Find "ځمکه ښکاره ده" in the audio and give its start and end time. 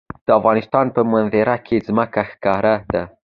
1.87-3.03